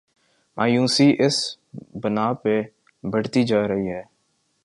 [0.57, 1.37] مایوسی اس
[2.01, 2.61] بنا پہ
[3.03, 4.03] بڑھتی جا رہی ہے۔